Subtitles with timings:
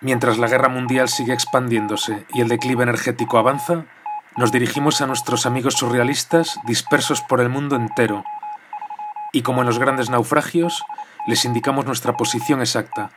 [0.00, 3.86] Mientras la guerra mundial sigue expandiéndose y el declive energético avanza,
[4.36, 8.22] nos dirigimos a nuestros amigos surrealistas dispersos por el mundo entero.
[9.32, 10.84] Y como en los grandes naufragios,
[11.26, 13.10] les indicamos nuestra posición exacta,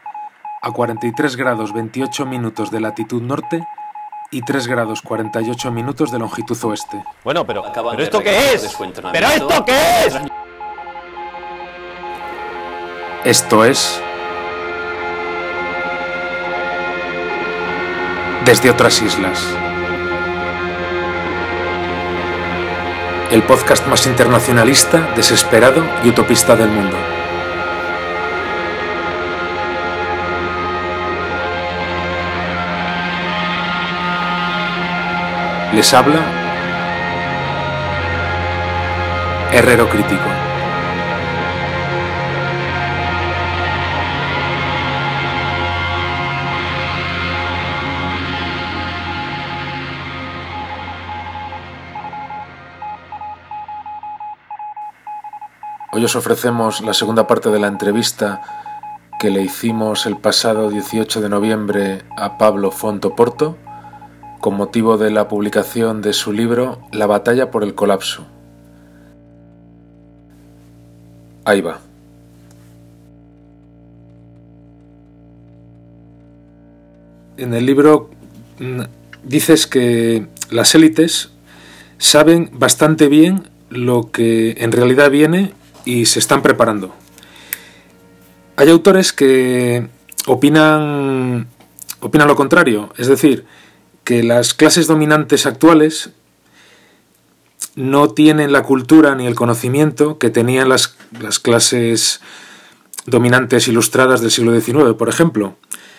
[0.64, 3.64] a 43 grados 28 minutos de latitud norte
[4.32, 7.04] y 3 grados 48 minutos de longitud oeste.
[7.24, 8.76] Bueno, pero, ¿pero esto qué es?
[9.12, 10.20] ¿Pero esto qué es?
[13.24, 14.02] Esto es...
[18.46, 19.48] Desde otras islas.
[23.30, 26.98] El podcast más internacionalista, desesperado y utopista del mundo.
[35.74, 36.20] Les habla
[39.54, 40.51] Herrero Crítico.
[56.02, 58.42] Hoy os ofrecemos la segunda parte de la entrevista
[59.20, 63.56] que le hicimos el pasado 18 de noviembre a Pablo Fonto Porto
[64.40, 68.26] con motivo de la publicación de su libro La batalla por el colapso.
[71.46, 71.82] Ahí va.
[77.38, 78.10] En el libro
[78.58, 78.82] mm,
[79.24, 81.30] dices que las élites
[82.00, 85.54] saben bastante bien lo que en realidad viene
[85.86, 86.94] y se están preparando.
[88.56, 89.88] Hay autores que
[90.28, 91.48] opinan
[92.02, 93.46] opinan lo contrario, es decir,
[94.04, 96.10] que las clases dominantes actuales
[97.76, 102.20] no tienen la cultura ni el conocimiento que tenían las, las clases
[103.06, 105.56] dominantes ilustradas del siglo XIX, por ejemplo.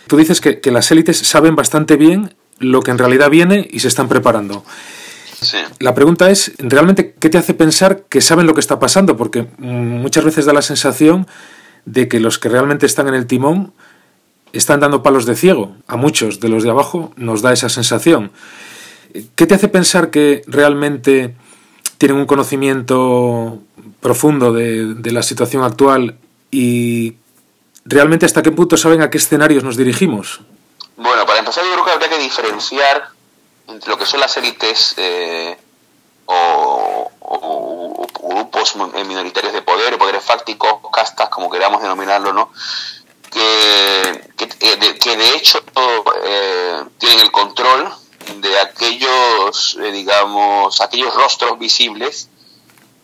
[0.06, 3.80] Tú dices que, que, las élites saben bastante bien lo que en realidad viene y
[3.80, 4.64] se están preparando.
[5.42, 5.58] Sí.
[5.78, 9.16] La pregunta es, ¿realmente qué te hace pensar que saben lo que está pasando?
[9.16, 11.26] Porque muchas veces da la sensación
[11.84, 13.72] de que los que realmente están en el timón
[14.52, 15.76] están dando palos de ciego.
[15.86, 18.32] A muchos de los de abajo nos da esa sensación.
[19.34, 21.34] ¿Qué te hace pensar que realmente
[21.98, 23.58] tienen un conocimiento
[24.00, 26.16] profundo de, de, la situación actual
[26.50, 27.14] y
[27.84, 30.40] realmente hasta qué punto saben a qué escenarios nos dirigimos?
[30.96, 33.02] Bueno, para empezar yo creo que habría que diferenciar
[33.72, 35.56] entre lo que son las élites eh,
[36.26, 37.10] o,
[38.22, 42.50] grupos minoritarios de poder, poderes fácticos, castas, como queramos denominarlo, ¿no?
[43.32, 45.62] que, que, de, que de hecho
[46.24, 47.92] eh, tienen el control
[48.36, 52.28] de aquellos, eh, digamos, aquellos rostros visibles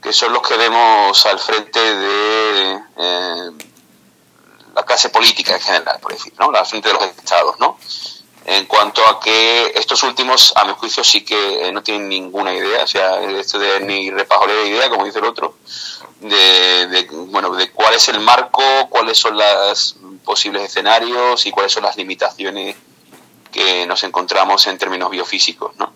[0.02, 3.50] que son los que vemos al frente de eh,
[4.74, 6.50] la clase política en general, por decir, ¿no?
[6.50, 7.78] Al frente de los estados, ¿no?
[8.50, 12.82] En cuanto a que estos últimos, a mi juicio, sí que no tienen ninguna idea,
[12.82, 15.58] o sea, esto de ni repajoleo de idea, como dice el otro,
[16.20, 21.72] de, de, bueno, de cuál es el marco, cuáles son los posibles escenarios y cuáles
[21.72, 22.74] son las limitaciones
[23.52, 25.92] que nos encontramos en términos biofísicos, ¿no?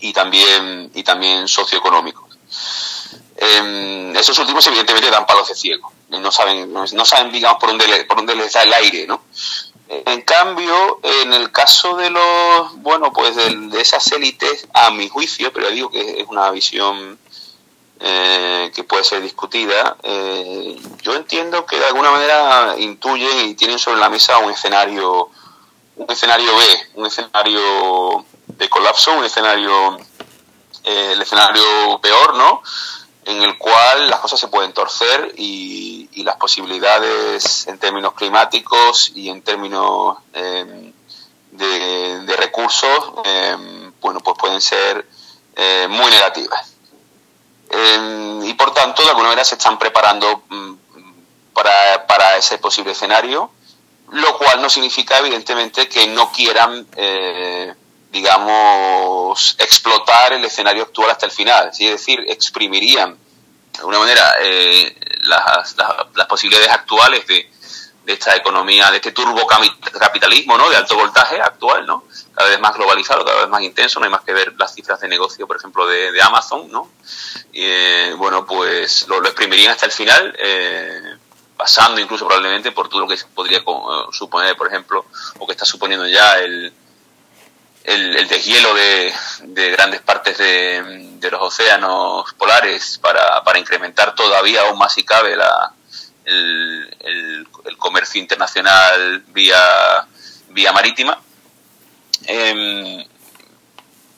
[0.00, 2.36] Y también, y también socioeconómicos.
[3.36, 8.04] Eh, esos últimos evidentemente dan palos de ciego, no saben, no saben digamos, por dónde,
[8.06, 9.22] por dónde les da el aire, ¿no?
[9.88, 15.08] En cambio, en el caso de los, bueno, pues de, de esas élites, a mi
[15.08, 17.18] juicio, pero digo que es una visión
[18.00, 23.78] eh, que puede ser discutida, eh, yo entiendo que de alguna manera intuyen y tienen
[23.78, 25.30] sobre la mesa un escenario,
[25.96, 26.64] un escenario B,
[26.96, 29.96] un escenario de colapso, un escenario,
[30.82, 32.62] eh, el escenario peor, ¿no?
[33.24, 39.12] En el cual las cosas se pueden torcer y, y las posibilidades en términos climáticos
[39.14, 40.92] y en términos eh,
[41.52, 43.56] de, recursos, eh,
[44.00, 45.06] bueno, pues pueden ser
[45.56, 46.74] eh, muy negativas.
[47.70, 50.74] Eh, y por tanto, de alguna manera se están preparando mm,
[51.52, 53.50] para, para, ese posible escenario,
[54.10, 57.74] lo cual no significa, evidentemente, que no quieran, eh,
[58.10, 61.68] digamos, explotar el escenario actual hasta el final.
[61.68, 63.16] Es decir, exprimirían,
[63.72, 65.74] de alguna manera, eh, las,
[66.28, 67.50] posibilidades actuales de,
[68.04, 70.68] de esta economía, de este turbocapitalismo, ¿no?
[70.68, 72.04] De alto voltaje actual, ¿no?
[72.34, 75.00] Cada vez más globalizado, cada vez más intenso, no hay más que ver las cifras
[75.00, 76.90] de negocio, por ejemplo, de, de Amazon, ¿no?
[77.52, 81.16] Eh, bueno, pues lo, lo, exprimirían hasta el final, eh,
[81.56, 83.62] pasando incluso probablemente por todo lo que podría
[84.10, 85.06] suponer, por ejemplo,
[85.38, 86.72] o que está suponiendo ya el,
[87.84, 90.82] el, el deshielo de, de, grandes partes de,
[91.20, 95.72] de, los océanos polares para, para incrementar todavía aún más si cabe la,
[96.24, 97.46] el,
[97.78, 100.06] comercio internacional vía
[100.48, 101.20] vía marítima.
[102.26, 103.04] Em,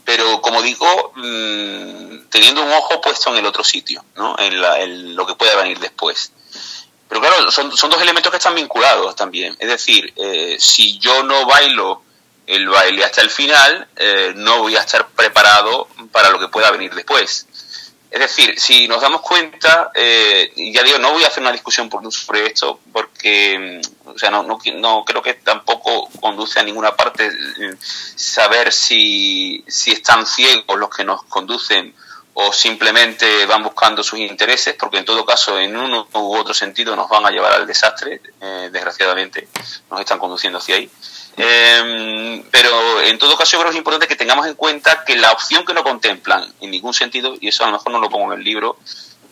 [0.05, 4.37] pero como digo, mm, teniendo un ojo puesto en el otro sitio, ¿no?
[4.39, 6.33] en, lo que pueda venir después.
[7.09, 9.57] Pero claro, son, dos elementos que están vinculados también.
[9.59, 12.03] Es decir, eh, si yo no bailo
[12.47, 16.71] el baile hasta el final, eh, no voy a estar preparado para lo que pueda
[16.71, 17.47] venir después.
[18.11, 21.91] Es decir, si nos damos cuenta, eh, ya digo, no voy a hacer una discusión
[21.91, 26.95] por, sobre esto porque, mm, o sea, no, no, creo que tampoco conduce a ninguna
[26.95, 31.95] parte eh, saber si, si están ciegos los que nos conducen
[32.39, 36.95] o simplemente van buscando sus intereses, porque en todo caso, en uno u otro sentido,
[36.95, 39.49] nos van a llevar al desastre, eh, desgraciadamente,
[39.91, 40.91] nos están conduciendo hacia ahí.
[41.39, 45.17] Eh, pero en todo caso yo creo que es importante que tengamos en cuenta que
[45.17, 48.09] la opción que no contemplan en ningún sentido, y eso a lo mejor no lo
[48.09, 48.79] pongo en el libro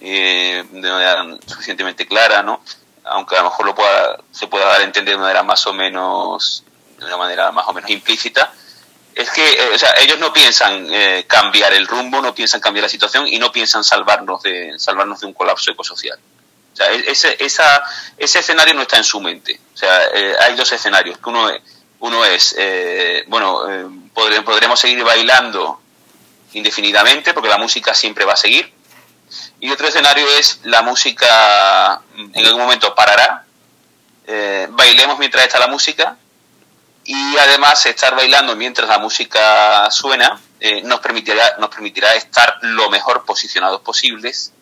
[0.00, 2.60] eh, de manera suficientemente clara, ¿no?
[3.04, 5.72] aunque a lo mejor lo pueda, se pueda dar a entender de manera más o
[5.72, 6.64] menos
[6.98, 8.52] de una manera más o menos implícita,
[9.14, 12.84] es que eh, o sea, ellos no piensan eh, cambiar el rumbo, no piensan cambiar
[12.84, 16.18] la situación y no piensan salvarnos de, salvarnos de un colapso ecosocial.
[16.72, 17.82] O sea, e-, ese, esa,
[18.16, 19.60] ese escenario no está en su mente.
[19.72, 20.00] O sea,
[20.40, 21.18] hay dos escenarios.
[21.18, 21.48] Que uno,
[22.00, 25.80] uno es, eh, bueno, eh, podremos seguir bailando
[26.52, 28.72] indefinidamente porque la música siempre va a seguir.
[29.60, 33.44] Y otro escenario es la música en algún momento parará,
[34.26, 36.16] eh, bailemos mientras está la música
[37.04, 40.40] y además estar bailando mientras la música suena
[40.84, 44.52] nos, permitirá, nos permitirá estar lo mejor posicionados posibles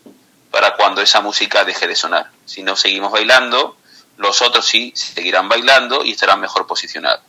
[0.51, 2.29] para cuando esa música deje de sonar.
[2.45, 3.77] Si no seguimos bailando,
[4.17, 7.22] los otros sí seguirán bailando y estarán mejor posicionados.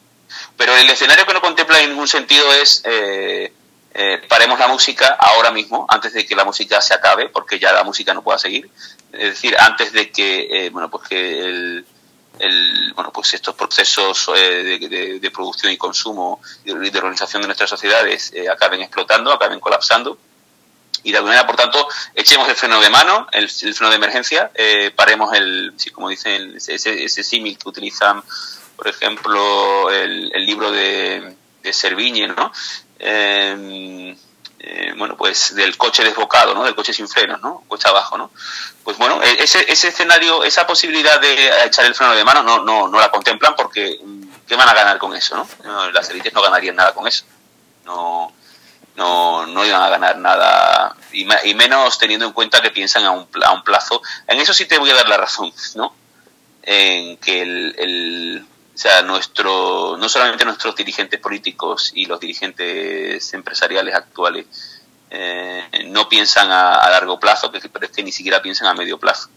[0.56, 3.52] Pero el escenario que no contempla en ningún sentido es eh,
[3.92, 7.72] eh, paremos la música ahora mismo, antes de que la música se acabe, porque ya
[7.72, 8.70] la música no pueda seguir.
[9.12, 11.84] Es decir, antes de que, eh, bueno, pues que el,
[12.94, 18.80] bueno, pues estos procesos de, producción y consumo y de, organización de nuestras sociedades acaben
[18.82, 20.18] explotando, acaben colapsando.
[21.04, 24.50] Y de alguna manera, por tanto, echemos el freno de mano, el, freno de emergencia,
[24.96, 28.22] paremos el, como dicen, ese símil que utilizan
[28.76, 32.52] por ejemplo, el, libro de, de Servigne, ¿no?
[32.98, 34.16] Em,
[34.66, 36.64] eh, bueno, pues del coche desbocado, ¿no?
[36.64, 37.64] Del coche sin frenos, ¿no?
[37.68, 38.30] Coche abajo, ¿no?
[38.82, 42.64] Pues bueno, e, ese, ese escenario, esa posibilidad de echar el freno de mano no,
[42.64, 45.90] no, no la contemplan porque mm, ¿qué van a ganar con eso, no?
[45.90, 47.24] Las élites no ganarían nada con eso.
[47.84, 48.32] No,
[48.96, 53.10] no, no iban a ganar nada, y, y menos teniendo en cuenta que piensan a
[53.10, 54.00] un, a un plazo.
[54.26, 55.94] En eso sí te voy a dar la razón, ¿no?
[56.62, 63.94] En que el o sea, nuestro, no solamente nuestros dirigentes políticos y los dirigentes empresariales
[63.94, 64.46] actuales
[65.10, 69.28] eh, no piensan a, largo plazo, pero es que ni siquiera piensan a medio plazo.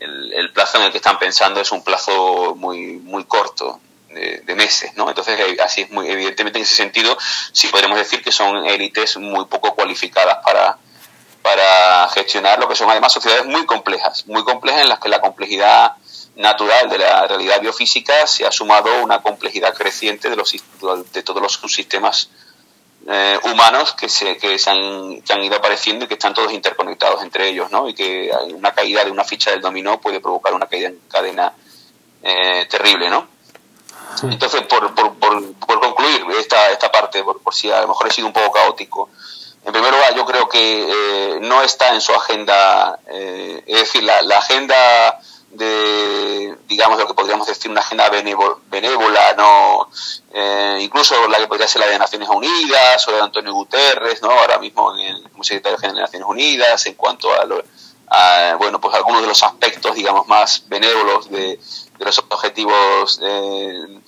[0.00, 3.80] el, el, plazo en el que están pensando es un plazo muy, muy corto,
[4.10, 5.08] de, meses, ¿no?
[5.08, 7.16] Entonces, eh, así es muy, evidentemente en ese sentido,
[7.52, 10.78] sí podemos decir que son élites muy poco cualificadas para,
[11.42, 15.20] para gestionar lo que son además sociedades muy complejas, muy complejas en las que la
[15.20, 15.92] complejidad
[16.38, 20.54] natural de la realidad biofísica se ha sumado una complejidad creciente de, los,
[21.12, 22.30] de todos los subsistemas
[23.08, 26.52] eh, humanos que se, que, se han, que han ido apareciendo y que están todos
[26.52, 27.88] interconectados entre ellos, ¿no?
[27.88, 31.52] Y que una caída de una ficha del dominó puede provocar una caída en cadena
[32.22, 33.26] eh, terrible, ¿no?
[34.22, 38.26] Entonces, por, por, por, concluir esta, esta parte, por, si a lo mejor he sido
[38.26, 39.10] un poco caótico,
[39.64, 44.22] en primer lugar, yo creo que eh, no está en su agenda, es decir, la,
[44.22, 49.88] la agenda de, digamos, lo que podríamos decir una agenda benévola, ¿no?
[50.32, 54.30] Eh, incluso la que podría ser la de Naciones Unidas o de Antonio Guterres, ¿no?
[54.30, 59.22] Ahora mismo en como secretario general de Naciones Unidas, en cuanto a, bueno, pues algunos
[59.22, 61.58] de los aspectos, digamos, más benévolos de,
[61.98, 64.00] los objetivos eh,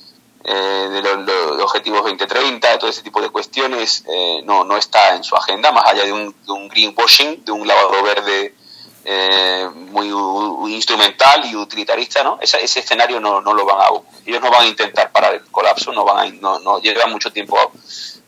[0.45, 4.05] eh, de los, objetivos 2030, todo ese tipo de cuestiones,
[4.45, 7.67] no, no está en su agenda, más allá de un, de un greenwashing, de un
[7.67, 8.55] lavado verde
[9.05, 12.39] eh, muy instrumental y utilitarista, ¿no?
[12.41, 13.89] Ese, ese escenario no, no, lo van a,
[14.27, 17.33] ellos no van a intentar parar el colapso, no van a, no, no llevan mucho
[17.33, 17.57] tiempo,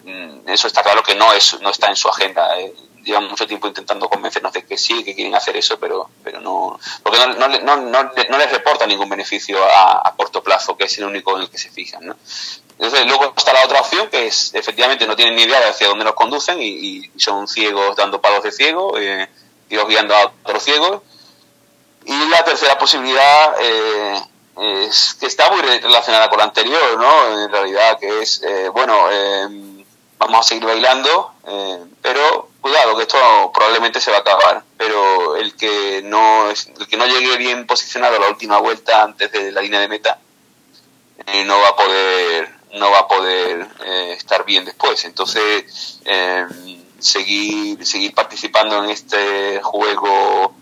[0.05, 2.73] mm, eso está claro que no es, no está en su agenda, eh,
[3.05, 6.79] llevan mucho tiempo intentando convencernos de que sí, que quieren hacer eso, pero, pero no,
[7.03, 11.05] porque no, no, no, no les reporta ningún beneficio a, corto plazo, que es el
[11.05, 12.17] único en el que se fijan, ¿no?
[12.79, 15.89] Entonces, luego está la otra opción, que es, efectivamente, no tienen ni idea de hacia
[15.89, 19.29] dónde nos conducen y, y son ciegos dando palos de ciego, eh,
[19.73, 21.01] Dios guiando a otros ciegos.
[22.05, 24.23] Y la tercera posibilidad eh,
[24.83, 27.43] es que está muy relacionada con la anterior, ¿no?
[27.43, 29.85] En realidad, que es, eh, bueno, eh,
[30.19, 31.33] vamos a seguir bailando,
[32.03, 33.17] pero cuidado, que esto
[33.55, 34.63] probablemente se va a acabar.
[34.77, 39.33] Pero el que no, el que no llegue bien posicionado a la última vuelta antes
[39.33, 40.19] de la línea de meta,
[41.47, 43.69] no va a poder no va a poder
[44.11, 45.05] estar bien después.
[45.05, 46.01] Entonces,
[47.03, 50.55] seguir, seguir participando en este juego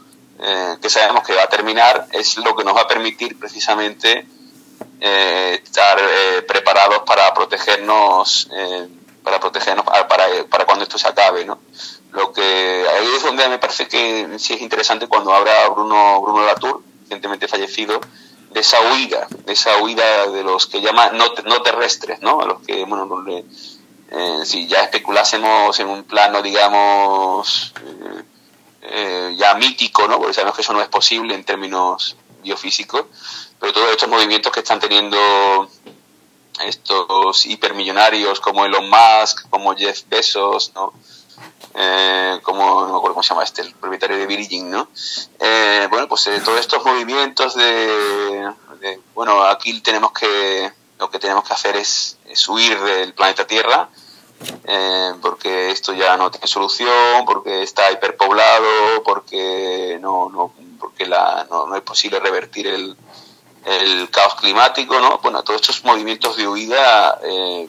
[0.80, 4.26] que sabemos que va a terminar es lo que nos va a permitir precisamente
[5.00, 5.98] estar
[6.46, 8.48] preparados para protegernos
[9.22, 11.58] para protegernos para, para, cuando esto se acabe, ¿no?
[12.12, 16.44] Lo que ahí es donde me parece que sí es interesante cuando habla Bruno Bruno
[16.44, 18.00] Latour, recientemente fallecido,
[18.50, 22.40] de esa huida, de esa huida de los que llaman no, no terrestres, ¿no?
[22.40, 23.06] A los que, bueno,
[24.10, 28.24] eh, si ya especulásemos en un plano, digamos, eh,
[28.82, 30.18] eh, ya mítico, ¿no?
[30.18, 33.04] Porque sabemos que eso no es posible en términos biofísicos,
[33.60, 35.68] pero todos estos movimientos que están teniendo
[36.64, 40.92] estos hipermillonarios como Elon Musk, como Jeff Bezos, ¿no?
[41.74, 44.88] Eh, como, no me acuerdo cómo se llama este, el propietario de Virgin, ¿no?
[45.38, 48.50] Eh, bueno, pues todos estos movimientos de,
[49.14, 53.88] bueno, aquí tenemos que, lo que tenemos que hacer es, huir del planeta Tierra,
[55.20, 61.66] porque esto ya no tiene solución, porque está hiperpoblado, porque no, no, porque la, no,
[61.66, 62.96] no es posible revertir el,
[64.10, 65.18] caos climático, ¿no?
[65.18, 67.68] Bueno, todos estos movimientos de huida, eh,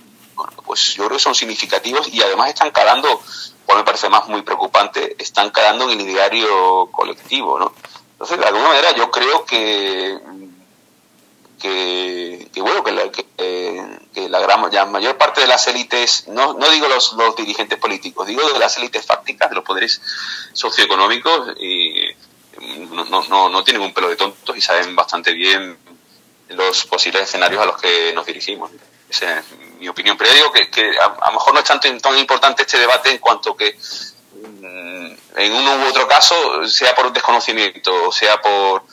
[0.65, 3.21] pues yo creo que son significativos y además están calando,
[3.65, 7.73] por me parece más muy preocupante, están calando en el ideario colectivo, ¿no?
[8.13, 10.19] Entonces, de alguna manera, yo creo que
[11.61, 13.25] que, bueno, que la, que,
[14.29, 18.27] la gran, la mayor parte de las élites, no, no digo los, los dirigentes políticos,
[18.27, 20.01] digo de las élites fácticas, de los poderes
[20.53, 22.07] socioeconómicos, y
[22.89, 25.77] no, no, no tienen un pelo de tontos y saben bastante bien
[26.49, 28.71] los posibles escenarios a los que nos dirigimos.
[29.09, 29.45] Esa es
[29.79, 30.17] mi opinión.
[30.17, 33.11] Pero yo digo que, que a, lo mejor no es tanto tan importante este debate
[33.11, 33.77] en cuanto que
[34.33, 38.83] mm, en uno u otro caso, sea por desconocimiento, sea por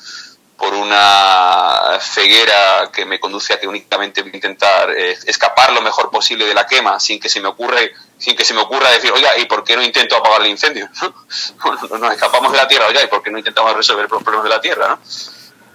[2.00, 6.44] ceguera que me conduce a que únicamente voy a intentar eh, escapar lo mejor posible
[6.46, 9.38] de la quema sin que se me ocurre sin que se me ocurra decir oiga
[9.38, 10.88] y por qué no intento apagar el incendio
[11.98, 14.50] nos escapamos de la tierra oiga y por qué no intentamos resolver los problemas de
[14.50, 14.98] la tierra ¿no?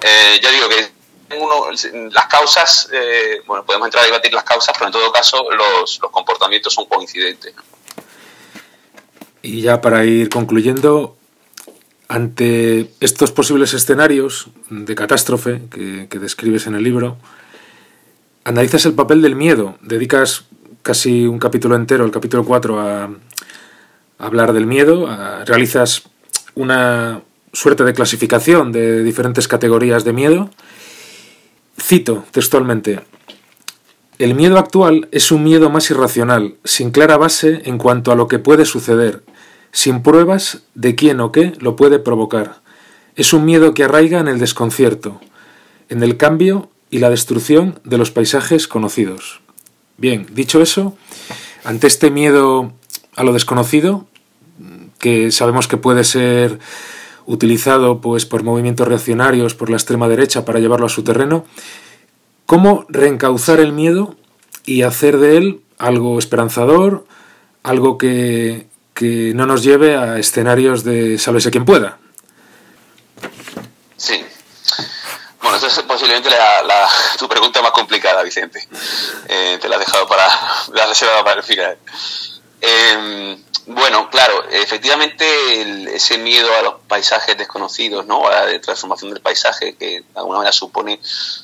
[0.01, 1.03] eh, ya digo que
[1.35, 1.67] uno,
[2.11, 5.99] las causas eh, bueno podemos entrar a debatir las causas pero en todo caso los,
[6.01, 7.53] los comportamientos son coincidentes
[9.41, 11.17] y ya para ir concluyendo
[12.07, 17.17] ante estos posibles escenarios de catástrofe que, describes en el libro,
[18.43, 20.45] analizas el papel del miedo, dedicas
[20.81, 23.09] casi un capítulo entero, el capítulo 4, a,
[24.19, 25.09] hablar del miedo,
[25.45, 26.03] realizas
[26.55, 30.49] una suerte de clasificación de diferentes categorías de miedo.
[31.81, 33.01] Cito textualmente,
[34.19, 38.27] el miedo actual es un miedo más irracional, sin clara base en cuanto a lo
[38.27, 39.23] que puede suceder,
[39.73, 42.61] sin pruebas de quién o qué lo puede provocar.
[43.15, 45.19] Es un miedo que arraiga en el desconcierto,
[45.89, 49.41] en el cambio y la destrucción de los paisajes conocidos.
[49.97, 50.95] Bien, dicho eso,
[51.63, 52.71] ante este miedo
[53.15, 54.07] a lo desconocido,
[54.99, 56.59] que sabemos que puede ser
[57.25, 61.45] utilizado pues por movimientos reaccionarios por la extrema derecha para llevarlo a su terreno,
[62.45, 64.15] ¿cómo reencauzar el miedo
[64.65, 67.05] y hacer de él algo esperanzador,
[67.63, 71.97] algo que, que no nos lleve a escenarios de sálvese quien pueda.
[73.97, 74.25] Sí.
[75.41, 78.67] Bueno, esa es posiblemente la, tu pregunta más complicada, Vicente.
[79.27, 80.27] Eh, te la he dejado para,
[80.73, 81.77] la reservado para el final.
[82.61, 88.27] Em, bueno, claro, efectivamente ese miedo a los paisajes desconocidos, ¿no?
[88.27, 90.99] A la transformación del paisaje, que de alguna manera supone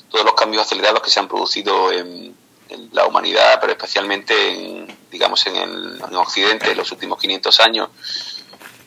[0.09, 2.35] todos los cambios acelerados que se han producido en,
[2.69, 7.59] en la humanidad, pero especialmente en, digamos, en, el, en Occidente en los últimos 500
[7.59, 7.89] años,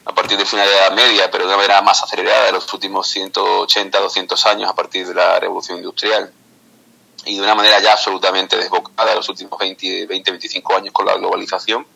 [0.04, 2.54] a partir del final de la Edad Media, pero de una manera más acelerada en
[2.54, 6.32] los últimos 180, 200 años a partir de la Revolución Industrial
[7.24, 11.06] y de una manera ya absolutamente desbocada en los últimos 20, 20 25 años con
[11.06, 11.86] la globalización.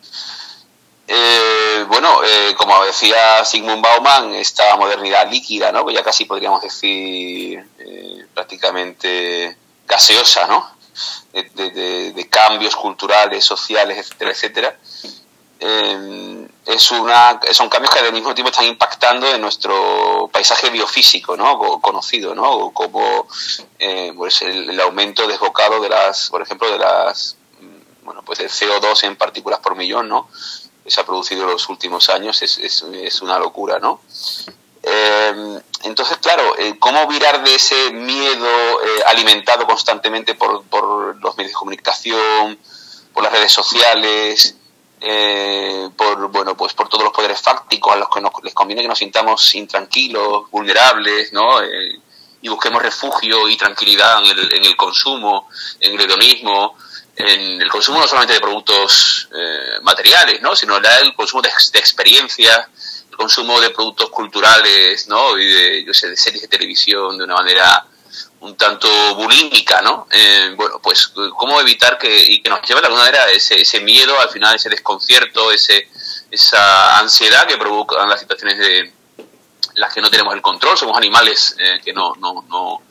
[1.09, 5.89] Eh, bueno, eh, como decía Sigmund Bauman, esta modernidad líquida, ¿no?
[5.89, 9.57] ya casi podríamos decir eh, prácticamente
[9.87, 10.76] gaseosa, ¿no?
[11.33, 14.77] De, cambios culturales, sociales, etcétera, etcétera,
[15.59, 21.35] eh, es una, son cambios que al mismo tiempo están impactando en nuestro paisaje biofísico,
[21.35, 21.57] ¿no?
[21.81, 22.71] conocido, ¿no?
[22.71, 23.27] Como
[23.79, 28.49] eh, pues el, aumento desbocado de las, por ejemplo, de las, mm, bueno, pues del
[28.49, 30.29] CO2 en partículas por millón, ¿no?
[30.83, 34.01] Que se ha producido en los últimos años es, es, es una locura, ¿no?
[34.83, 40.63] Eh, entonces, claro, eh, ¿cómo virar de ese miedo eh, alimentado constantemente por,
[41.21, 42.59] los medios de comunicación,
[43.13, 44.55] por las redes sociales,
[45.95, 48.87] por bueno, pues por todos los poderes fácticos a los que nos, les conviene que
[48.87, 51.63] nos sintamos intranquilos, vulnerables, ¿no?
[51.63, 52.01] y
[52.41, 56.77] y busquemos refugio y tranquilidad en el, en el consumo, en el hedonismo,
[57.15, 60.55] en el consumo no solamente de productos eh, materiales, ¿no?
[60.55, 62.67] sino el consumo de, de experiencias,
[63.17, 65.37] consumo de productos culturales ¿no?
[65.37, 67.85] y de, yo sé, de series de televisión de una manera
[68.39, 70.07] un tanto bulímica, ¿no?
[70.11, 73.79] Eh, bueno, pues cómo evitar que, y que nos lleve de alguna manera ese, ese
[73.81, 75.89] miedo, al final ese desconcierto, ese,
[76.29, 78.93] esa ansiedad que provocan las situaciones de
[79.75, 82.81] las que no tenemos el control, somos animales eh, que no, no, no,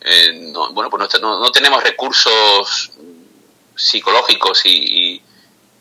[0.00, 2.92] eh, bueno, pues no, no, tenemos recursos
[3.74, 5.22] psicológicos y,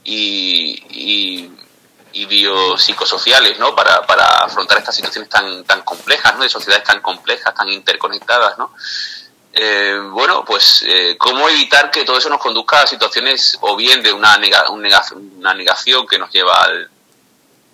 [0.04, 1.52] y, y,
[2.14, 3.76] y biopsicosociales ¿no?
[3.76, 6.44] Para, para, afrontar estas situaciones tan, tan complejas, ¿no?
[6.44, 8.58] de sociedades tan complejas, tan interconectadas.
[8.58, 8.72] ¿no?
[9.52, 14.02] Eh, bueno, pues eh, cómo evitar que todo eso nos conduzca a situaciones o bien
[14.02, 14.40] de una,
[14.70, 16.90] una negación que nos lleva al,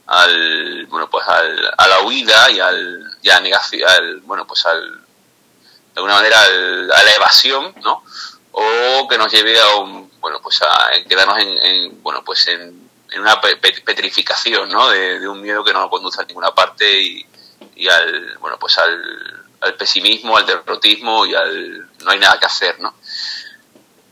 [0.08, 4.66] al bueno pues al, a la huida y al, y a negación, al, bueno pues
[4.66, 8.04] al de alguna manera a la evasión, ¿no?
[8.52, 12.89] O que nos lleve a un, bueno pues a quedarnos en, en bueno pues en
[13.12, 14.90] en una petrificación, ¿no?
[14.90, 20.38] De, un miedo que no conduce a ninguna parte y, al, bueno, pues al, pesimismo,
[20.38, 22.94] al derrotismo y al no hay nada que hacer, ¿no?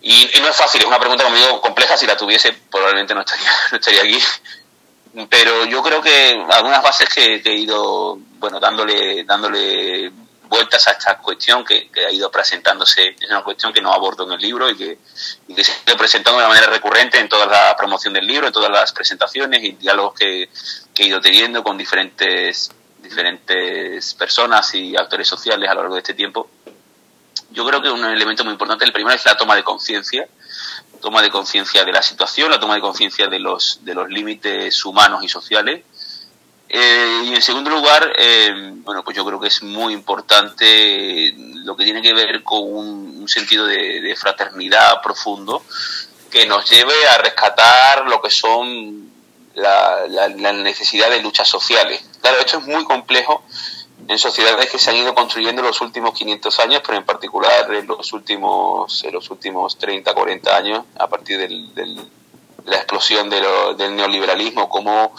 [0.01, 3.51] Y, no es fácil, es una pregunta como compleja, si la tuviese probablemente no estaría,
[3.71, 4.19] no estaría aquí,
[5.29, 10.11] pero yo creo que algunas bases que, que he ido, bueno, dándole, dándole
[10.47, 14.33] vueltas a esta cuestión que, ha ido presentándose, es una cuestión que no abordo en
[14.33, 14.97] el libro y que,
[15.63, 18.53] se ha ido presentando de una manera recurrente en toda la promoción del libro, en
[18.53, 20.49] todas las presentaciones y diálogos que,
[20.95, 26.13] he ido teniendo con diferentes, diferentes personas y actores sociales a lo largo de este
[26.13, 26.49] tiempo.
[27.51, 30.27] Yo creo que un elemento muy importante, el primero es la toma de conciencia,
[31.01, 34.83] toma de conciencia de la situación, la toma de conciencia de los, de los límites
[34.85, 35.83] humanos y sociales,
[36.69, 41.77] eh, y en segundo lugar, eh, bueno, pues yo creo que es muy importante lo
[41.77, 45.63] que tiene que ver con un, sentido de, fraternidad profundo
[46.31, 49.11] que nos lleve a rescatar lo que son
[49.55, 52.03] la, la, necesidad de luchas sociales.
[52.21, 53.43] Claro, esto es muy complejo
[54.07, 57.73] en sociedades que se han ido construyendo en los últimos 500 años, pero en particular
[57.73, 62.09] en los últimos, en los últimos 30, 40 años, a partir del
[62.67, 65.13] la explosión del neoliberalismo como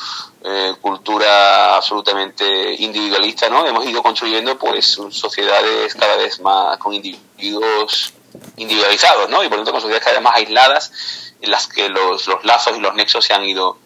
[0.45, 3.67] eh, cultura absolutamente individualista, ¿no?
[3.67, 8.13] Hemos ido construyendo pues sociedades cada vez más con individuos
[8.57, 9.43] individualizados, ¿no?
[9.43, 10.93] Y por lo tanto con sociedades cada vez más aisladas
[11.41, 13.79] en las que los, los lazos y los nexos se han ido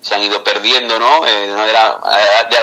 [0.00, 1.26] se han ido perdiendo, ¿no?
[1.26, 2.54] Eh, de una manera, eh,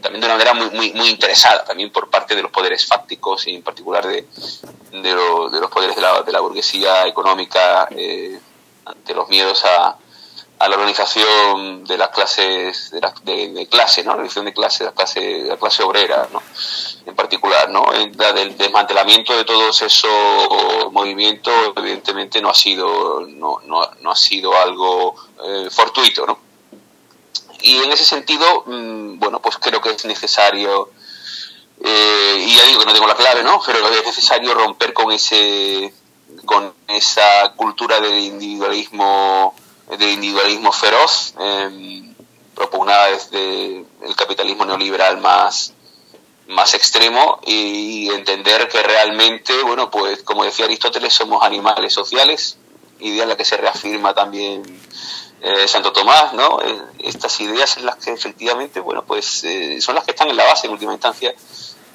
[0.00, 3.46] también de una manera muy, muy, muy interesada, también por parte de los poderes fácticos
[3.46, 4.26] y en particular de,
[4.90, 8.40] de, de los poderes de la, de la burguesía económica eh,
[8.84, 9.96] ante los miedos a,
[10.62, 14.10] a la organización de las clases de, la, de, clase, ¿no?
[14.10, 16.40] La organización de clase, la clase, la clase obrera, ¿no?
[17.04, 17.86] En particular, ¿no?
[17.92, 20.12] Del desmantelamiento de todos esos
[20.92, 26.38] movimientos, evidentemente no ha sido, no, no, no ha sido algo eh, fortuito, ¿no?
[27.62, 30.90] Y en ese sentido, mmm, bueno, pues creo que es necesario,
[31.82, 33.60] eh, y ya digo que no tengo la clave, ¿no?
[33.66, 35.92] Pero es necesario romper con ese
[36.44, 39.54] con esa cultura del individualismo,
[39.98, 42.14] del individualismo feroz, eh,
[42.54, 45.72] propugnada desde el capitalismo neoliberal más,
[46.48, 52.58] más extremo y entender que realmente, bueno, pues como decía Aristóteles, somos animales sociales,
[53.00, 54.62] idea en la que se reafirma también
[55.40, 56.60] eh, Santo Tomás, ¿no?
[56.62, 60.36] Eh, estas ideas son las que efectivamente, bueno, pues eh, son las que están en
[60.36, 61.34] la base en última instancia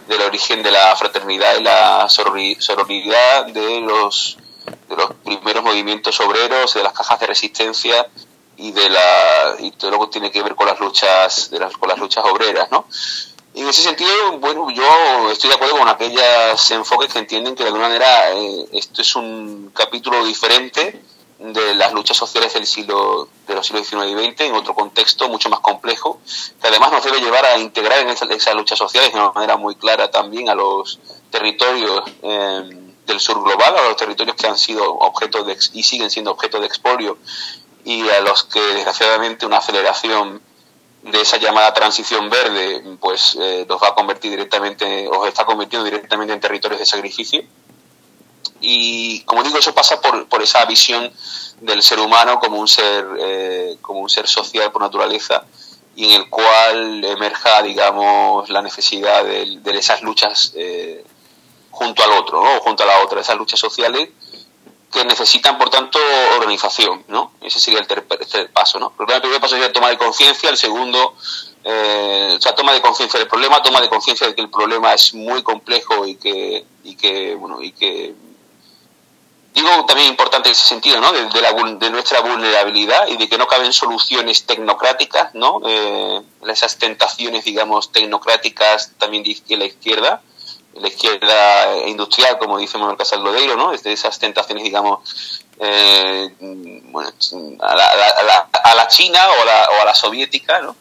[0.08, 4.38] del origen de la fraternidad y la sororidad de los,
[4.90, 8.08] de los primeros movimientos obreros, de las cajas de resistencia
[8.58, 11.76] y de la y todo lo que tiene que ver con las luchas de las,
[11.78, 12.86] con las luchas obreras, ¿no?
[13.54, 17.64] Y en ese sentido, bueno, yo estoy de acuerdo con aquellos enfoques que entienden que
[17.64, 21.02] de alguna manera eh, esto es un capítulo diferente
[21.40, 25.30] de las luchas sociales del siglo de los siglos XIX y XX en otro contexto
[25.30, 26.20] mucho más complejo
[26.60, 29.76] que además nos debe llevar a integrar en esas, luchas sociales de una manera muy
[29.76, 34.84] clara también a los territorios eh, del sur global a los territorios que han sido
[34.92, 37.20] objeto de y siguen siendo objeto de expolio
[37.86, 40.42] y a los que desgraciadamente una aceleración
[41.04, 45.86] de esa llamada transición verde pues eh, los va a convertir directamente o está convirtiendo
[45.86, 47.44] directamente en territorios de sacrificio
[48.62, 51.12] y como digo, eso pasa por, por esa visión
[51.62, 55.44] del ser humano como un ser, eh, como un ser social por naturaleza
[55.96, 61.04] y en el cual emerja, digamos, la necesidad de, de esas luchas eh,
[61.72, 62.60] junto al otro, ¿no?
[62.62, 64.10] junto a la otra, esas luchas sociales
[64.92, 66.00] que necesitan, por tanto,
[66.38, 67.34] organización, ¿no?
[67.42, 68.94] Ese sería el tercer paso, ¿no?
[68.98, 71.16] El primer paso sería tomar conciencia, el segundo,
[71.64, 74.94] eh, o sea, toma de conciencia del problema, toma de conciencia de que el problema
[74.94, 78.16] es muy complejo y que, y que, bueno, y que
[79.86, 81.12] también importante en ese sentido, ¿no?
[81.12, 85.62] De, la, de, nuestra vulnerabilidad y de que no caben soluciones tecnocráticas, ¿no?
[85.66, 90.22] Eh, esas tentaciones, digamos, tecnocráticas también de la izquierda,
[90.74, 93.72] la izquierda industrial, como dice Manuel Casal Lodeiro, ¿no?
[93.72, 97.10] Desde esas tentaciones, digamos, eh, bueno,
[97.60, 100.76] a, la, a, la, a, la, china o a la, o a la soviética, ¿no?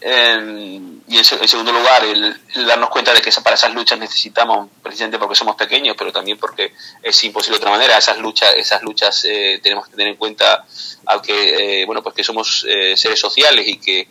[0.00, 5.18] Eh, y en, segundo lugar, el, darnos cuenta de que para esas luchas necesitamos, precisamente
[5.18, 9.24] porque somos pequeños, pero también porque es imposible de otra manera, esas luchas, esas luchas
[9.24, 10.64] eh, tenemos que tener en cuenta
[11.06, 14.08] al que, eh, bueno, pues que somos eh, seres sociales y que,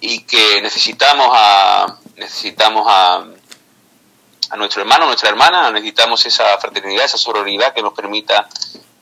[0.00, 3.26] y que necesitamos a, necesitamos a,
[4.50, 8.48] a nuestro hermano, nuestra hermana, necesitamos esa fraternidad, esa sororidad que nos permita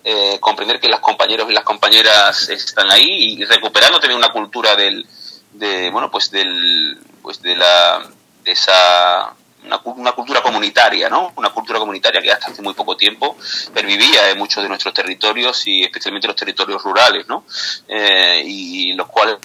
[0.05, 4.75] eh, comprender que las compañeros y las compañeras están ahí y recuperando también una cultura
[4.75, 5.07] del,
[5.53, 8.09] de, bueno, pues del, pues de la,
[8.45, 9.35] de esa,
[9.65, 11.33] una, una, cultura comunitaria, ¿no?
[11.37, 13.37] Una cultura comunitaria que hasta hace muy poco tiempo
[13.73, 17.45] pervivía en muchos de nuestros territorios y especialmente los territorios rurales, ¿no?
[17.87, 19.39] Eh, y los cuales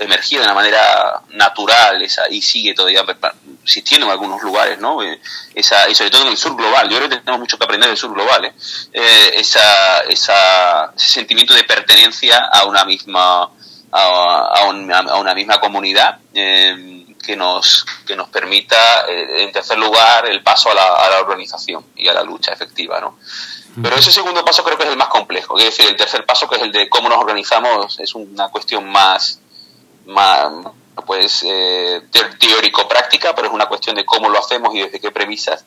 [0.00, 3.04] emergía de una manera natural esa, y sigue todavía
[3.62, 5.02] existiendo en algunos lugares, ¿no?
[5.02, 5.20] Eh,
[5.54, 6.88] esa, y sobre todo en el sur global.
[6.88, 8.54] Yo creo que tenemos mucho que aprender del sur global, ¿eh?
[8.92, 13.50] eh esa, esa, ese sentimiento de pertenencia a una misma
[13.92, 20.42] a, una misma comunidad eh, que nos que nos permita eh, en tercer lugar el
[20.42, 23.18] paso a la, a la, organización y a la lucha efectiva no
[23.80, 25.56] pero ese segundo paso creo que es el más complejo.
[25.56, 28.86] Es decir el tercer paso que es el de cómo nos organizamos es una cuestión
[28.90, 29.40] más
[30.04, 30.52] más
[31.06, 32.02] pues eh,
[32.38, 35.64] teórico práctica pero es una cuestión de cómo lo hacemos y desde qué premisas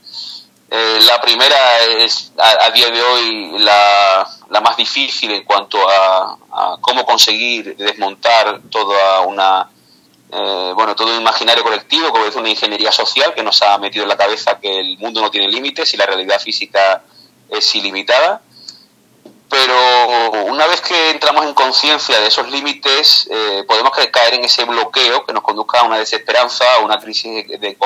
[0.70, 6.38] eh, la primera es a, día de hoy la, la, más difícil en cuanto a,
[6.82, 9.70] cómo conseguir desmontar toda una
[10.32, 14.04] eh, bueno todo un imaginario colectivo como es una ingeniería social que nos ha metido
[14.04, 17.04] en la cabeza que el mundo no tiene límites y la realidad física
[17.50, 18.42] es ilimitada
[19.50, 24.66] pero una vez que entramos en conciencia de esos límites, eh, podemos caer en ese
[24.66, 27.78] bloqueo que nos conduzca a una desesperanza, a una crisis de, de,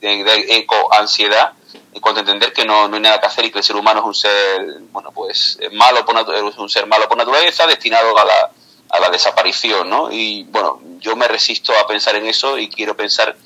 [0.00, 1.52] de eco-ansiedad,
[1.92, 3.76] en cuanto a entender que no, no, hay nada que hacer y que el ser
[3.76, 8.16] humano es un ser, bueno, pues malo por es un ser malo por naturaleza, destinado
[8.18, 8.50] a la,
[8.90, 10.10] a la desaparición, ¿no?
[10.10, 13.36] Y bueno, yo me resisto a pensar en eso y quiero pensar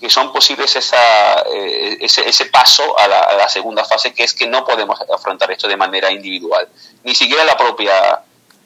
[0.00, 4.24] que son posibles esa, eh, ese, ese, paso a la, a la, segunda fase, que
[4.24, 6.68] es que no podemos afrontar esto de manera individual.
[7.04, 8.20] Ni siquiera la propia,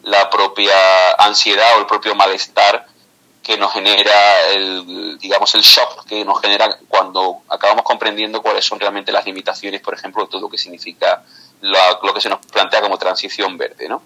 [0.05, 2.87] la propia ansiedad o el propio malestar
[3.47, 8.81] que nos genera el, digamos, el shock que nos genera cuando acabamos comprendiendo cuáles son
[8.81, 11.23] realmente las limitaciones, por ejemplo, de todo lo que significa
[11.61, 14.03] lo que se nos plantea como transición verde, ¿no?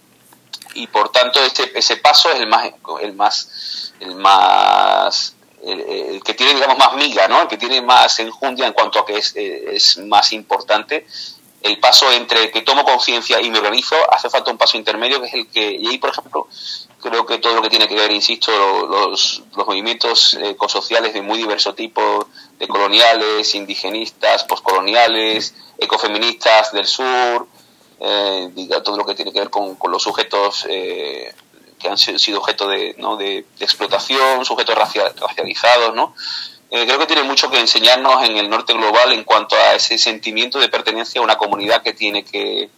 [0.75, 6.35] Y por tanto, este, ese paso es el más, el más, el más, el, que
[6.35, 7.41] tiene, digamos, más miga, ¿no?
[7.41, 11.07] El que tiene más enjundia en cuanto a que es, es más importante
[11.63, 15.27] el paso entre que tomo conciencia y me organizo, hace falta un paso intermedio que
[15.27, 16.47] es el que, y ahí por ejemplo,
[17.01, 18.51] creo que todo lo que tiene que ver, insisto,
[18.87, 27.47] los, los movimientos ecosociales de muy diverso tipo, de coloniales, indigenistas, postcoloniales, ecofeministas del sur,
[28.01, 28.51] eh,
[28.83, 31.35] todo lo que tiene que ver con, con los sujetos eh,
[31.79, 33.17] que han sido objeto de, ¿no?
[33.17, 36.15] de, explotación, sujetos racializados, ¿no?
[36.71, 39.99] Eh, creo que tiene mucho que enseñarnos en el norte global en cuanto a ese
[39.99, 42.71] sentimiento de pertenencia a una comunidad que tiene que,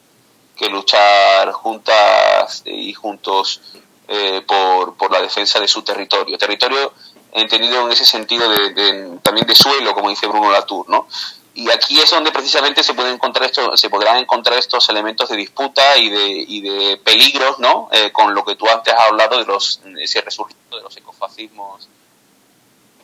[0.56, 3.60] que luchar juntas y juntos
[4.08, 6.38] eh, por, por, la defensa de su territorio.
[6.38, 6.92] Territorio
[7.32, 11.08] entendido en ese sentido de, también de suelo, como dice Bruno Latour, ¿no?
[11.54, 15.36] Y aquí es donde precisamente se pueden encontrar esto, se podrán encontrar estos elementos de
[15.36, 17.88] disputa y de, y de peligros, ¿no?
[17.92, 21.88] Eh, con lo que tú antes has hablado de los ese resurgimiento de los ecofascismos,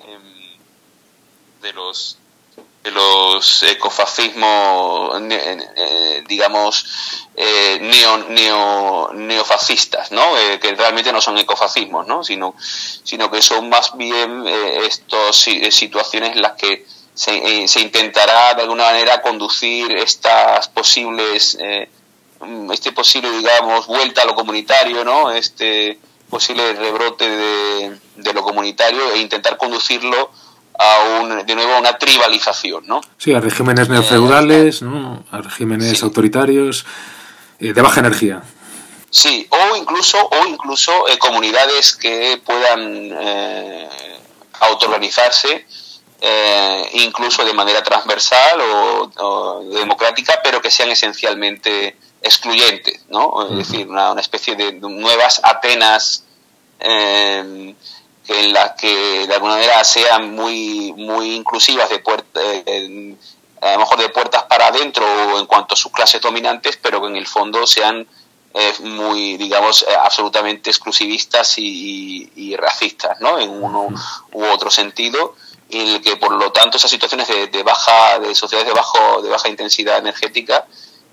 [0.07, 0.38] em,
[1.61, 2.19] de los
[2.83, 6.87] de los ecofascismos, eh, digamos,
[7.37, 10.39] eh, neo, neo, neofascistas, ¿no?
[10.39, 12.23] Eh, que realmente no son ecofascismos, ¿no?
[12.23, 18.63] Sino, sino que son más bien estas situaciones en las que se, se, intentará de
[18.63, 21.59] alguna manera conducir estas posibles,
[22.73, 25.33] este posible, digamos, vuelta a lo comunitario, ¿no?
[25.33, 25.99] Este
[26.31, 30.31] posible rebrote de, de lo comunitario e intentar conducirlo
[30.79, 33.01] a un, de nuevo a una tribalización, ¿no?
[33.19, 35.25] Sí, a regímenes neofeudales, ¿no?
[35.31, 36.87] A regímenes autoritarios
[37.59, 38.43] eh, de baja energía.
[39.11, 43.89] Sí, o incluso, o incluso eh, comunidades que puedan eh,
[44.61, 45.67] autoorganizarse,
[46.21, 53.49] eh, incluso de manera transversal o, o, democrática, pero que sean esencialmente excluyentes, ¿no?
[53.49, 56.25] Es decir, una, una especie de nuevas Atenas
[56.81, 57.75] eh,
[58.29, 63.17] en las que de alguna manera sean muy muy inclusivas de puerta, eh,
[63.61, 67.01] a lo mejor de puertas para adentro o en cuanto a sus clases dominantes, pero
[67.01, 68.07] que en el fondo sean
[68.55, 73.39] eh, muy, digamos, eh, absolutamente exclusivistas y, racistas, ¿no?
[73.39, 73.89] En uno
[74.33, 75.37] u otro sentido,
[75.69, 79.29] y el que por lo tanto esas situaciones de, baja, de sociedades de bajo, de
[79.29, 80.67] baja intensidad energética,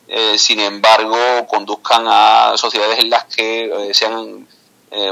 [0.08, 4.47] eh, sin embargo, conduzcan a sociedades en las que sean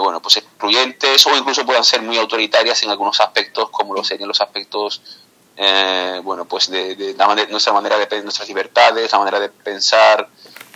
[0.02, 4.28] bueno, pues excluyentes o incluso puedan ser muy autoritarias en algunos aspectos, como lo serían
[4.28, 5.02] los aspectos
[6.24, 7.15] bueno, pues de,
[7.50, 10.28] nuestra manera de nuestras libertades, la manera de pensar,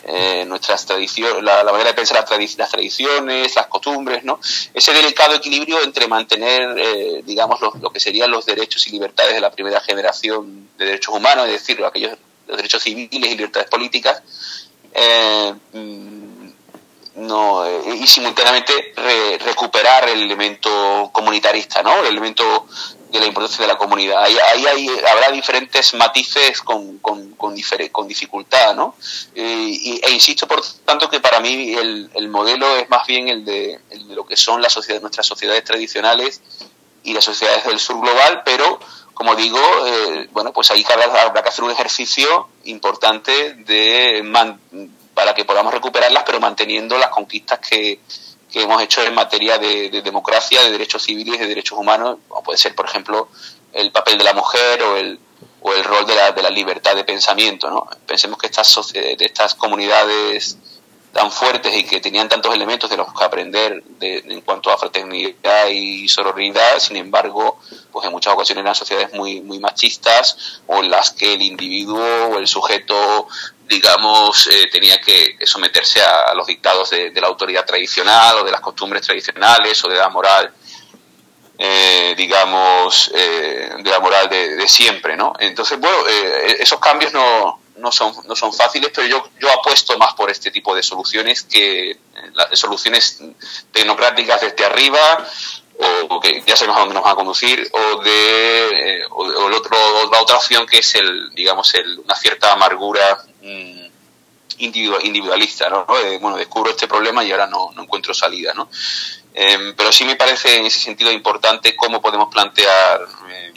[0.09, 4.39] eh, nuestras tradiciones, la, manera de pensar las, tradiciones, las costumbres, ¿no?
[4.73, 9.41] Ese delicado equilibrio entre mantener, eh, digamos, lo, que serían los derechos y libertades de
[9.41, 12.17] la primera generación de derechos humanos, es decir, aquellos
[12.47, 14.23] los derechos civiles y libertades políticas,
[14.93, 15.53] eh,
[17.17, 18.93] no, y simultáneamente
[19.39, 21.99] recuperar el elemento comunitarista, ¿no?
[22.01, 22.67] El elemento
[23.11, 24.21] de la importancia de la comunidad.
[24.21, 24.35] Ahí,
[24.67, 27.55] ahí, habrá diferentes matices con, con, con,
[28.07, 28.95] dificultad, ¿no?
[29.33, 33.45] Eh, e insisto, por tanto, que para mí el, el modelo es más bien el
[33.45, 36.41] de, el de lo que son las sociedades, nuestras sociedades tradicionales
[37.03, 38.79] y las sociedades del sur global, pero
[39.13, 44.21] como digo, eh, bueno, pues ahí habrá, habrá, que hacer un ejercicio importante de
[45.17, 47.99] para que podamos recuperarlas, pero manteniendo las conquistas que,
[48.53, 52.75] hemos hecho en materia de, democracia, de derechos civiles, de derechos humanos, como puede ser,
[52.75, 53.27] por ejemplo,
[53.73, 55.19] el papel de la mujer o el,
[55.61, 57.67] o el rol de la, de la libertad de pensamiento.
[57.71, 57.87] ¿no?
[58.05, 60.59] Pensemos que estas, de estas comunidades
[61.17, 65.67] tan fuertes y que tenían tantos elementos de los que aprender en cuanto a fraternidad
[65.67, 67.59] y sororidad, sin embargo,
[67.91, 72.05] pues en muchas ocasiones eran sociedades muy, muy machistas o en las que el individuo
[72.27, 73.27] o el sujeto
[73.67, 78.61] digamos, eh, tenía que, someterse a, los dictados de, la autoridad tradicional o de las
[78.61, 80.53] costumbres tradicionales o de la moral,
[81.57, 85.33] eh, digamos, eh, de la moral de, siempre, ¿no?
[85.39, 85.97] Entonces, bueno,
[86.59, 90.51] esos cambios no, no, son, no son fáciles, pero yo, yo apuesto más por este
[90.51, 91.97] tipo de soluciones que
[92.33, 93.19] las soluciones
[93.71, 95.27] tecnocráticas desde arriba
[96.09, 99.77] o, que ya sabemos a dónde nos van a conducir, o de o, el otro,
[100.11, 103.87] la otra opción que es el, digamos, el, una cierta amargura Mm,
[104.59, 105.85] individualista, ¿no?
[106.19, 108.69] bueno, descubro este problema y ahora no, encuentro salida, ¿no?
[109.35, 113.53] Em, pero sí me parece en ese sentido importante cómo podemos plantear eh,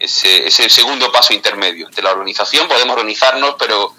[0.00, 1.86] ese, ese, segundo paso intermedio.
[1.86, 3.94] Entre la organización podemos organizarnos, pero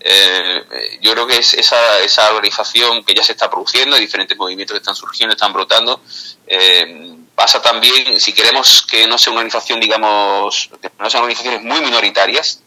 [0.00, 4.74] eh, yo creo que es esa, esa organización que ya se está produciendo, diferentes movimientos
[4.74, 6.00] que están surgiendo, están brotando,
[6.46, 11.62] eh, pasa también, si queremos que no sea una organización, digamos, que no sean organizaciones
[11.62, 12.62] muy minoritarias,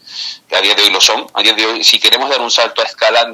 [0.48, 2.52] que a día de hoy lo son, a día de hoy, si queremos dar un
[2.52, 3.34] salto a escala,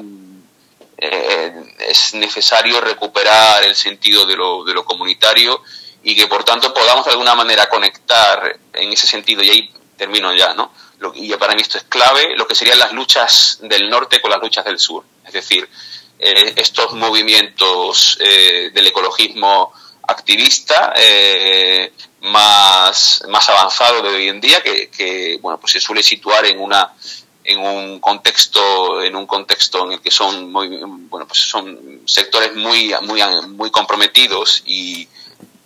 [0.98, 5.62] eh, es necesario recuperar el sentido de lo, de lo comunitario
[6.08, 10.32] y que por tanto podamos de alguna manera conectar en ese sentido, y ahí termino
[10.32, 10.72] ya, ¿no?
[11.00, 14.30] Lo, y para mí esto es clave, lo que serían las luchas del norte con
[14.30, 15.02] las luchas del sur.
[15.26, 15.68] Es decir,
[16.16, 19.72] eh, estos movimientos eh, del ecologismo
[20.06, 26.46] activista eh, más, más avanzado de hoy en día que, bueno pues se suele situar
[26.46, 26.92] en una
[27.42, 32.54] en un contexto en un contexto en el que son muy bueno pues son sectores
[32.54, 35.08] muy muy muy comprometidos y,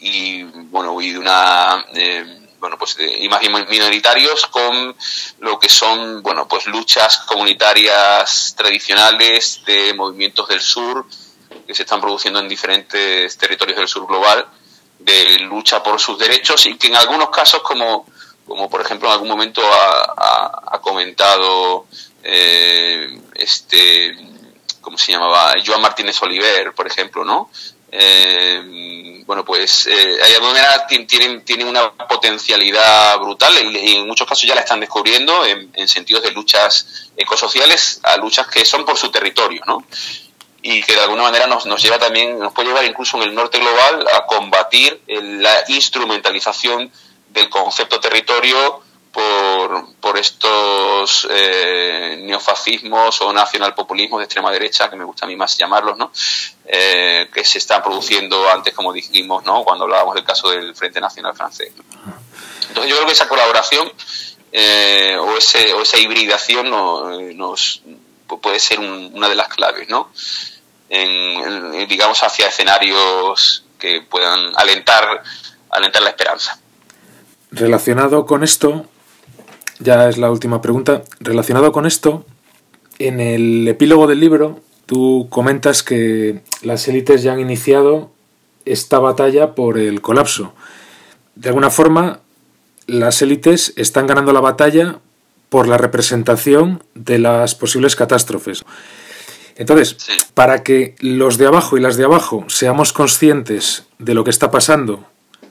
[0.01, 3.29] y bueno y de una eh, bueno pues de,
[3.69, 4.97] minoritarios con
[5.41, 11.07] lo que son bueno pues luchas comunitarias tradicionales de movimientos del sur
[11.67, 14.49] que se están produciendo en diferentes territorios del sur global
[15.01, 18.07] de lucha por sus derechos y que en algunos casos, como,
[18.47, 21.87] como por ejemplo en algún momento ha, comentado
[22.23, 24.17] eh, este,
[24.81, 25.55] ¿cómo se llamaba?
[25.65, 27.51] Joan Martínez Oliver, por ejemplo, ¿no?
[27.92, 34.55] Eh, bueno, pues eh, de tienen, tienen una potencialidad brutal y, en muchos casos ya
[34.55, 39.11] la están descubriendo en, en, sentidos de luchas ecosociales a luchas que son por su
[39.11, 39.85] territorio, ¿no?
[40.62, 43.35] y que de alguna manera nos, nos lleva también, nos puede llevar incluso en el
[43.35, 46.90] norte global a combatir la instrumentalización
[47.31, 55.05] del concepto territorio por, por estos eh, neofascismos o nacionalpopulismos de extrema derecha, que me
[55.05, 56.12] gusta a mí más llamarlos, ¿no?
[56.64, 59.64] Eh, que se están produciendo antes, como dijimos, ¿no?
[59.64, 61.73] cuando hablábamos del caso del Frente Nacional Francés.
[62.68, 63.92] Entonces yo creo que esa colaboración
[64.53, 66.70] eh, o, ese, o esa hibridación
[67.37, 67.83] nos,
[68.40, 70.11] puede ser una de las claves, ¿no?
[70.88, 75.23] digamos, hacia escenarios que puedan alentar,
[75.70, 76.61] alentar la esperanza.
[77.53, 78.87] Relacionado con esto,
[79.81, 82.25] ya es la última pregunta, relacionado con esto,
[82.99, 88.11] en el epílogo del libro tú comentas que las élites ya han iniciado
[88.64, 90.53] esta batalla por el colapso.
[91.35, 92.21] De alguna forma,
[92.87, 94.99] las élites están ganando la batalla
[95.49, 98.64] por la representación de las posibles catástrofes.
[99.57, 99.97] Entonces,
[100.35, 104.51] para que los de abajo y las de abajo seamos conscientes de lo que está
[104.51, 105.05] pasando,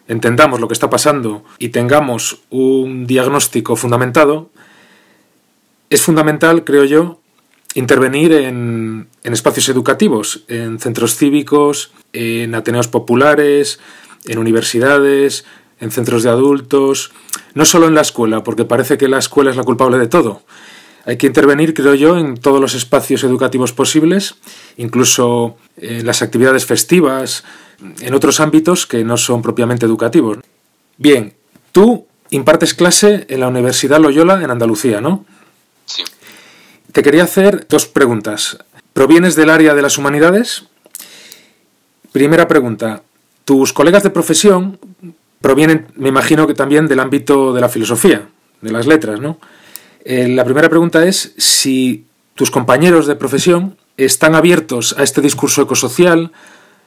[0.09, 4.49] entendamos lo que está pasando y tengamos un diagnóstico fundamentado,
[5.89, 7.19] es fundamental, creo yo,
[7.75, 13.79] intervenir en, espacios educativos, en centros cívicos, en ateneos populares,
[14.25, 15.45] en universidades,
[15.79, 17.11] en centros de adultos,
[17.53, 20.41] no solo en la escuela, porque parece que la escuela es la culpable de todo,
[21.05, 24.35] hay que intervenir, creo yo, en todos los espacios educativos posibles,
[24.77, 27.43] incluso en las actividades festivas,
[27.99, 30.39] en otros ámbitos que no son propiamente educativos.
[30.97, 31.33] Bien,
[31.71, 35.25] tú impartes clase en la Universidad Loyola en Andalucía, ¿no?
[35.85, 36.03] Sí.
[36.91, 38.57] Te quería hacer dos preguntas.
[38.93, 40.65] ¿Provienes del área de las humanidades?
[42.11, 43.03] Primera pregunta.
[43.45, 44.79] ¿Tus colegas de profesión
[45.41, 48.27] provienen, me imagino que también del ámbito de la filosofía,
[48.61, 49.39] de las letras, ¿no?
[50.03, 55.61] Eh, la primera pregunta es si tus compañeros de profesión están abiertos a este discurso
[55.61, 56.31] ecosocial,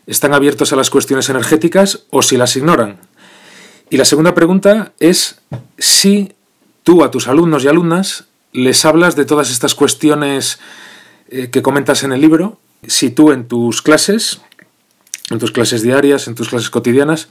[0.07, 2.99] están abiertos a las cuestiones energéticas o si las ignoran.
[3.91, 5.41] Y la segunda pregunta es
[5.79, 6.33] si
[6.83, 10.59] tú a tus alumnos y alumnas les hablas de todas estas cuestiones
[11.29, 14.41] eh, que comentas en el libro, si tú en tus clases,
[15.31, 17.29] en tus clases diarias, en tus clases cotidianas,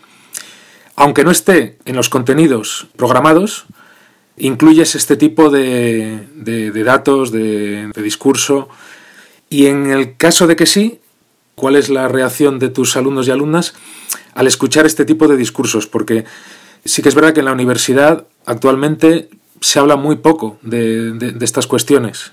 [0.96, 3.66] aunque no esté en los contenidos programados,
[4.38, 6.28] incluyes este tipo de,
[6.86, 8.70] datos, de, discurso.
[9.50, 11.00] Y en el caso de que sí,
[11.62, 13.76] ¿cuál es la reacción de tus alumnos y alumnas
[14.34, 15.86] al escuchar este tipo de discursos?
[15.86, 16.26] Porque
[16.84, 19.30] sí que es verdad que en la universidad actualmente
[19.62, 22.32] se habla muy poco de, estas cuestiones.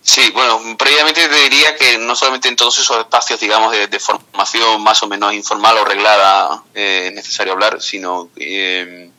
[0.00, 4.82] Sí, bueno, previamente te diría que no solamente en todos esos espacios, digamos, de, formación
[4.82, 9.10] más o menos informal o reglada eh, es necesario hablar, sino eh,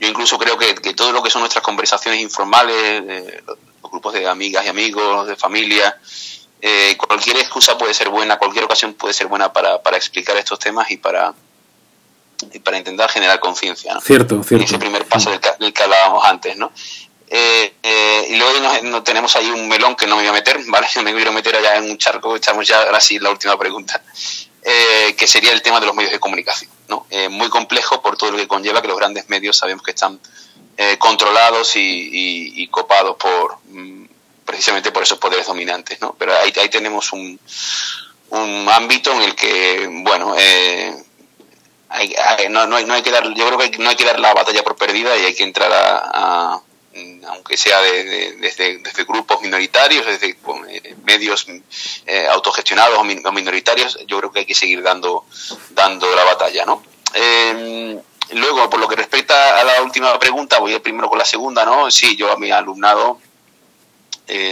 [0.00, 3.04] yo incluso creo que, todo lo que son nuestras conversaciones informales,
[3.46, 3.58] los,
[3.90, 5.98] grupos de amigas y amigos, de familia,
[6.60, 10.58] eh, cualquier excusa puede ser buena, cualquier ocasión puede ser buena para, para explicar estos
[10.58, 11.34] temas y para,
[12.62, 13.94] para intentar generar conciencia.
[13.94, 14.00] ¿no?
[14.00, 14.64] Cierto, cierto.
[14.64, 16.72] ese primer paso del que, hablábamos antes, ¿no?
[17.32, 20.60] Eh, eh, y luego nos, tenemos ahí un melón que no me voy a meter,
[20.66, 20.88] ¿vale?
[20.96, 24.02] No me quiero meter allá en un charco, echamos ya ahora sí la última pregunta.
[24.62, 26.70] Eh, que sería el tema de los medios de comunicación.
[26.88, 27.06] ¿no?
[27.08, 30.20] Eh, muy complejo por todo lo que conlleva que los grandes medios sabemos que están
[30.76, 34.04] eh, controlados y, y, copados por mm,
[34.44, 36.00] precisamente por esos poderes dominantes.
[36.00, 36.14] ¿no?
[36.18, 37.38] Pero ahí, ahí tenemos un,
[38.30, 40.34] un ámbito en el que, bueno,
[41.88, 42.14] hay,
[42.50, 44.34] no, no, hay, no, hay, que dar, yo creo que no hay que dar la
[44.34, 46.60] batalla por perdida y hay que entrar a
[47.28, 51.46] aunque sea desde, desde, grupos minoritarios, desde eh, medios
[52.06, 55.24] eh, autogestionados o minoritarios, yo creo que hay que seguir dando,
[55.70, 56.82] dando la batalla, ¿no?
[57.14, 58.00] Eh,
[58.32, 61.90] luego, por lo que respecta a la última pregunta, voy primero con la segunda, ¿no?
[61.90, 63.20] Sí, yo a mi alumnado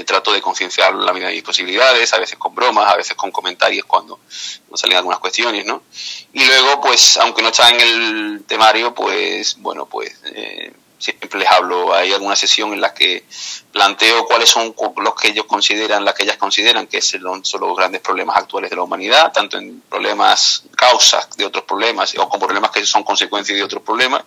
[0.05, 3.31] trato de concienciar la medida de mis posibilidades, a veces con bromas, a veces con
[3.31, 4.21] comentarios cuando,
[4.75, 5.83] salen algunas cuestiones, ¿no?
[6.33, 10.17] Y luego, pues, aunque no está en el temario, pues, bueno, pues
[10.99, 11.95] siempre les hablo.
[11.95, 13.25] Hay alguna sesión en la que
[13.73, 18.01] planteo cuáles son los que ellos consideran, las que ellas consideran que son, los grandes
[18.01, 22.71] problemas actuales de la humanidad, tanto en problemas, causas de otros problemas o como problemas
[22.71, 24.25] que son consecuencias de otros problemas.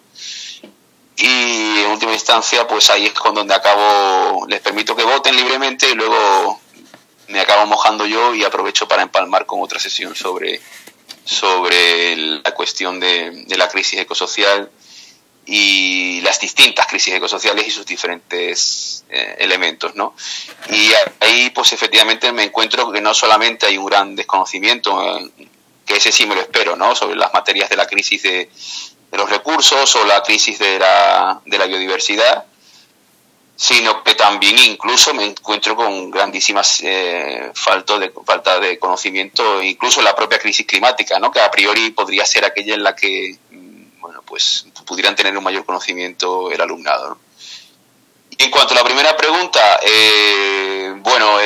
[1.23, 5.91] Y en última instancia, pues ahí es con donde acabo, les permito que voten libremente
[5.91, 6.59] y luego
[7.27, 10.59] me acabo mojando yo y aprovecho para empalmar con otra sesión sobre,
[11.23, 14.71] sobre la cuestión de, la crisis ecosocial
[15.45, 20.15] y las distintas crisis ecosociales y sus diferentes eh, elementos, ¿no?
[20.71, 25.31] Y ahí, pues efectivamente me encuentro que no solamente hay un gran desconocimiento, eh,
[25.85, 26.95] que ese sí me lo espero, ¿no?
[26.95, 28.49] Sobre las materias de la crisis de,
[29.11, 32.45] los recursos o la crisis de la, de la biodiversidad,
[33.55, 40.01] sino que también incluso me encuentro con grandísimas eh, falta, de, falta de conocimiento, incluso
[40.01, 41.31] la propia crisis climática, ¿no?
[41.31, 43.37] que a priori podría ser aquella en la que
[44.25, 47.17] pues pudieran tener un mayor conocimiento el alumnado.
[48.37, 51.39] En cuanto a la primera pregunta, eh, bueno,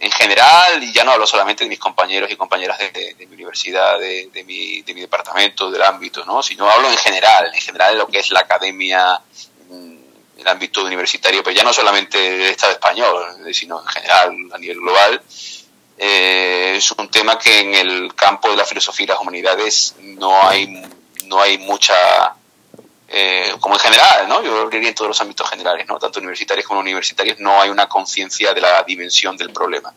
[0.00, 3.98] en general, y ya no hablo solamente de mis compañeros y compañeras de, mi universidad,
[3.98, 6.42] de, mi, de mi departamento, del ámbito, ¿no?
[6.42, 9.20] sino hablo en general, en general de lo que es la academia,
[9.68, 9.96] mm,
[10.38, 14.80] el ámbito universitario, pero ya no solamente del Estado español, sino en general a nivel
[14.80, 15.22] global.
[15.98, 20.48] Eh, es un tema que en el campo de la filosofía y las humanidades no
[20.48, 20.82] hay
[21.30, 22.34] no hay mucha,
[23.12, 24.40] eh, como en general, ¿no?
[24.40, 25.98] Yo diría en todos los ámbitos generales, ¿no?
[25.98, 29.92] Tanto universitarios como universitarios, no hay una conciencia de la dimensión del problema.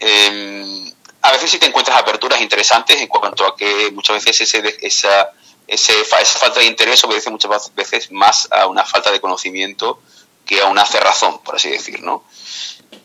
[0.00, 0.92] Em,
[1.22, 5.30] a veces sí te encuentras aperturas interesantes en cuanto a que muchas veces ese, esa,
[5.68, 10.00] ese, esa falta de interés obedece muchas veces más a una falta de conocimiento
[10.46, 12.24] que a una cerrazón, por así decir, ¿no?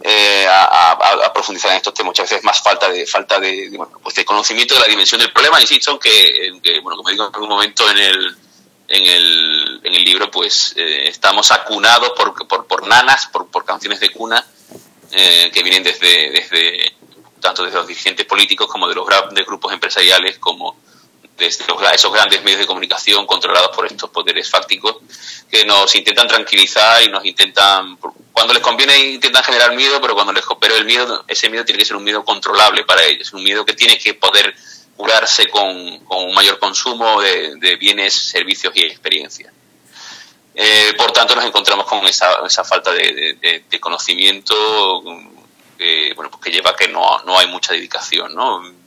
[0.03, 2.11] Eh, a, profundizar en estos temas.
[2.11, 5.33] Muchas veces más falta de falta de, bueno, pues de conocimiento de la dimensión del
[5.33, 5.59] problema.
[5.59, 8.37] Insisto que, que, bueno, como digo en algún momento en el,
[8.87, 13.65] en el, en el libro, pues eh, estamos acunados por, por, por nanas, por, por,
[13.65, 14.45] canciones de cuna
[15.11, 16.95] eh, que vienen desde, desde
[17.39, 20.77] tanto desde los dirigentes políticos como de los grandes grupos empresariales, como
[21.41, 21.65] desde
[21.95, 24.97] esos grandes medios de comunicación controlados por estos poderes fácticos
[25.49, 27.97] que nos intentan tranquilizar y nos intentan
[28.31, 31.79] cuando les conviene intentan generar miedo pero cuando les pero el miedo ese miedo tiene
[31.79, 34.55] que ser un miedo controlable para ellos un miedo que tiene que poder
[34.95, 39.51] curarse con, un mayor consumo de, bienes servicios y experiencias
[40.53, 45.01] eh, por tanto nos encontramos con esa, esa falta de, conocimiento
[45.75, 48.80] que, bueno, pues que lleva a que no, no hay mucha dedicación ¿no?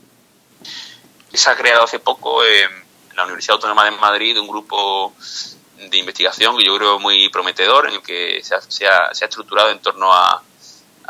[1.37, 2.71] Se ha creado hace poco en
[3.17, 5.15] la Universidad Autónoma de Madrid un grupo
[5.77, 10.13] de investigación que yo creo muy prometedor, en el que se ha, estructurado en torno
[10.13, 10.43] a,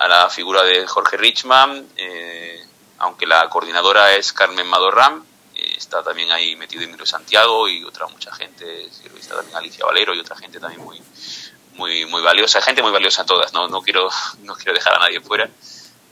[0.09, 2.67] la figura de Jorge Richman, eh,
[2.99, 8.09] aunque la coordinadora es Carmen Madorram, eh, está también ahí metido Emilio Santiago y otra
[8.09, 11.01] mucha gente, está también Alicia Valero y otra gente también muy
[11.75, 14.09] muy muy valiosa, gente muy valiosa todas, no, no quiero
[14.43, 15.49] no quiero dejar a nadie fuera.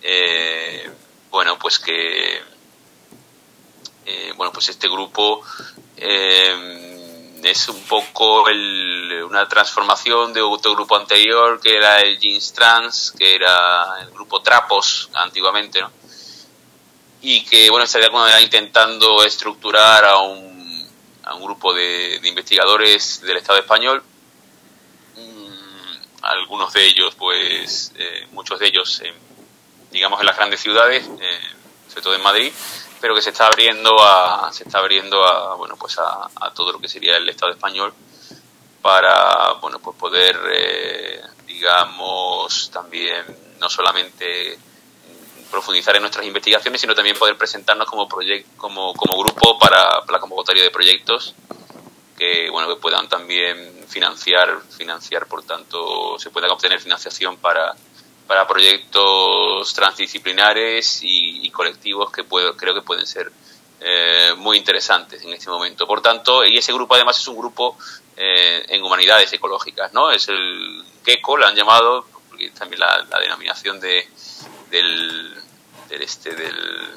[0.01, 0.91] Eh,
[1.31, 2.43] bueno, pues que
[4.05, 5.43] eh, bueno, pues este grupo
[5.97, 8.45] eh, es un poco
[9.27, 14.43] una transformación de otro grupo anterior que era el Jeans Trans, que era el grupo
[14.43, 15.91] Trapos antiguamente, ¿no?
[17.21, 20.89] Y que, bueno, estaría alguna manera intentando estructurar a un,
[21.23, 24.03] a un grupo de, investigadores del Estado español.
[25.17, 29.03] Mm, algunos de ellos, pues, eh, muchos de ellos,
[29.93, 31.05] digamos, en las grandes ciudades,
[31.89, 32.53] sobre todo en Madrid,
[33.03, 36.79] pero que se está abriendo a se está abriendo a bueno pues a, todo lo
[36.79, 37.93] que sería el Estado español
[38.81, 43.25] para bueno pues poder eh, digamos también
[43.61, 44.57] no solamente
[45.51, 48.09] profundizar en nuestras investigaciones sino también poder presentarnos como
[48.57, 51.35] como como grupo para, la convocatoria de proyectos
[52.17, 57.75] que bueno que puedan también financiar financiar por tanto se pueda obtener financiación para
[58.33, 63.31] para proyectos transdisciplinares y, colectivos que puedo, creo que pueden ser
[63.79, 65.87] eh, muy interesantes en este momento.
[65.87, 67.77] Por tanto, y ese grupo además es un grupo
[68.17, 70.11] eh, en humanidades ecológicas, ¿no?
[70.11, 74.09] Es el GECO, lo han llamado, porque también la, denominación de,
[74.71, 75.39] del,
[75.91, 76.89] este, del,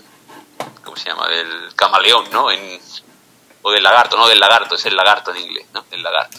[0.86, 1.28] ¿cómo se llama?
[1.28, 2.50] Del camaleón, ¿no?
[2.50, 2.80] En,
[3.62, 5.84] o del lagarto, no del lagarto, es el lagarto en inglés, ¿no?
[5.92, 6.38] El lagarto.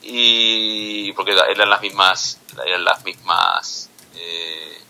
[0.00, 4.80] Y porque eran las mismas, eran las mismas eh,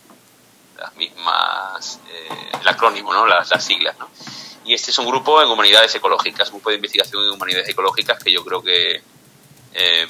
[0.79, 3.27] las mismas, eh, el acrónimo, ¿no?
[3.27, 4.09] Las, siglas, ¿no?
[4.65, 8.23] Y este es un grupo en humanidades ecológicas, un grupo de investigación en humanidades ecológicas
[8.23, 9.03] que yo creo que
[9.75, 10.07] eh,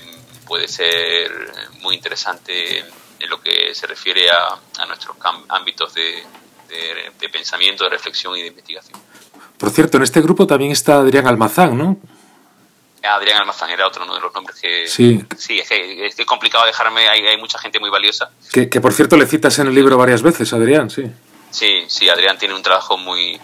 [0.47, 5.17] puede ser muy interesante en lo que se refiere a, nuestros
[5.49, 6.25] ámbitos de,
[7.19, 9.01] de, pensamiento, de reflexión y de investigación.
[9.57, 11.99] Por cierto, en este grupo también está Adrián Almazán, ¿no?
[13.03, 14.87] Adrián Almazán era otro uno de los nombres que...
[14.87, 18.31] Sí, sí es, que, es complicado dejarme, hay, hay, mucha gente muy valiosa.
[18.53, 21.11] Que, que, por cierto le citas en el libro varias veces, Adrián, sí.
[21.51, 23.41] Sí, sí, Adrián tiene un trabajo muy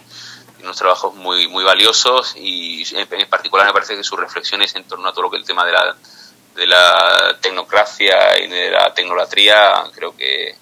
[0.63, 5.09] unos trabajos muy muy valiosos y en, particular me parece que sus reflexiones en torno
[5.09, 5.97] a todo lo que el tema de la
[6.57, 10.55] de la tecnocracia y de la tecnolatría creo que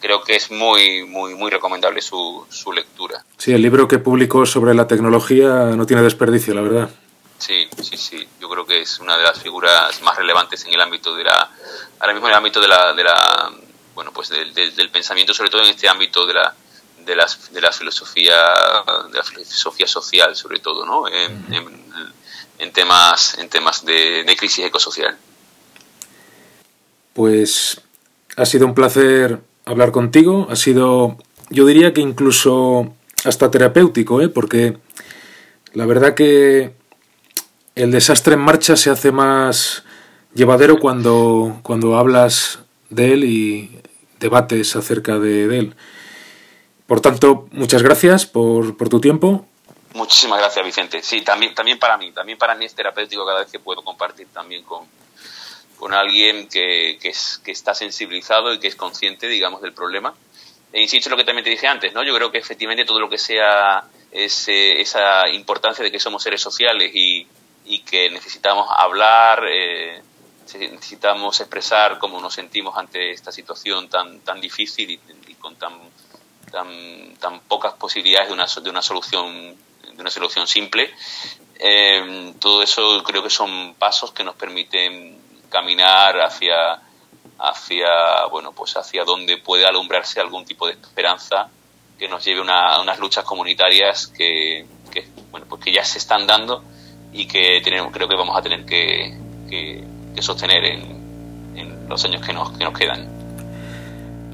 [0.00, 3.24] creo que es muy muy muy recomendable su, su lectura.
[3.38, 6.90] Sí, el libro que publicó sobre la tecnología no tiene desperdicio, la verdad.
[7.38, 8.28] Sí, sí, sí.
[8.40, 11.50] Yo creo que es una de las figuras más relevantes en el ámbito de la,
[11.98, 13.52] ahora mismo en el ámbito de la, de la
[13.94, 16.54] bueno, pues del pensamiento, sobre todo en este ámbito de la,
[17.04, 18.36] de las, de la filosofía,
[19.10, 21.08] de la filosofía social, sobre todo, ¿no?
[21.08, 21.46] En,
[22.58, 25.16] en, temas, en temas de, de crisis ecosocial.
[27.14, 27.80] Pues
[28.36, 30.46] ha sido un placer hablar contigo.
[30.50, 31.16] Ha sido,
[31.48, 34.28] yo diría que incluso hasta terapéutico, ¿eh?
[34.28, 34.76] porque
[35.72, 36.75] la verdad que
[37.76, 39.84] el desastre en marcha se hace más
[40.34, 42.58] llevadero cuando, cuando hablas
[42.88, 43.80] de él y
[44.18, 45.76] debates acerca de, él.
[46.86, 49.46] Por tanto, muchas gracias por, por, tu tiempo.
[49.92, 51.02] Muchísimas gracias, Vicente.
[51.02, 54.26] Sí, también, también para mí, también para mí es terapéutico cada vez que puedo compartir
[54.32, 54.84] también con,
[55.78, 60.14] con alguien que, que, es, que está sensibilizado y que es consciente, digamos, del problema.
[60.72, 62.02] E insisto en lo que también te dije antes, ¿no?
[62.02, 66.40] Yo creo que efectivamente todo lo que sea ese, esa importancia de que somos seres
[66.40, 67.26] sociales y,
[67.66, 70.02] y que necesitamos hablar, eh,
[70.70, 75.74] necesitamos expresar cómo nos sentimos ante esta situación tan, tan difícil y, con tan,
[76.50, 79.56] tan, tan pocas posibilidades de una, de una solución
[79.96, 80.92] de una solución simple.
[81.58, 86.82] Eh, todo eso creo que son pasos que nos permiten caminar hacia
[87.38, 91.48] hacia bueno pues hacia donde puede alumbrarse algún tipo de esperanza
[91.98, 94.66] que nos lleve a unas luchas comunitarias que,
[95.30, 96.62] bueno pues que ya se están dando
[97.16, 99.14] y que tenemos, creo que vamos a tener que,
[100.20, 100.82] sostener en,
[101.56, 103.06] en, los años que nos, que nos quedan.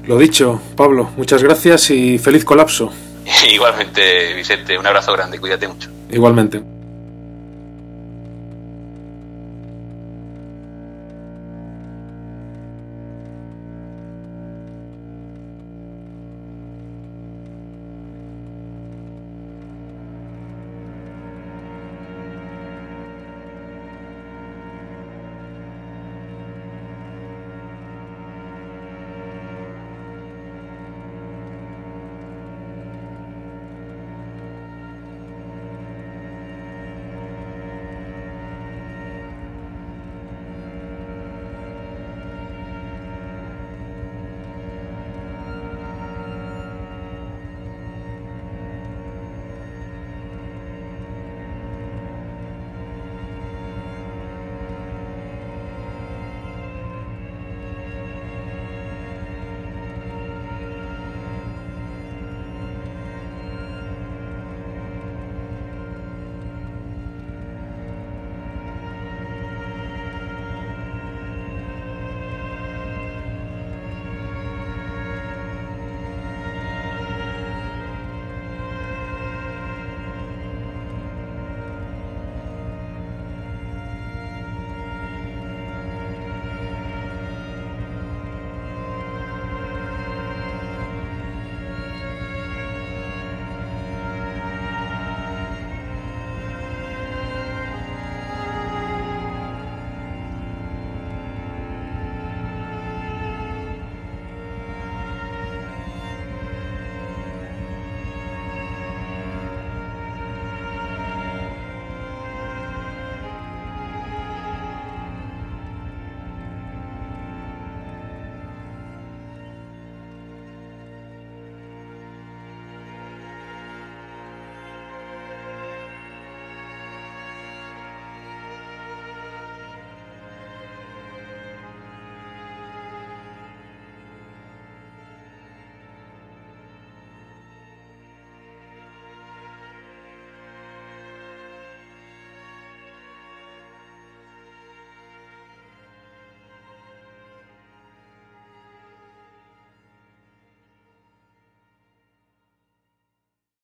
[0.05, 2.91] Lo dicho, Pablo, muchas gracias y feliz colapso.
[3.49, 5.89] Igualmente, Vicente, un abrazo grande, cuídate mucho.
[6.11, 6.72] Igualmente.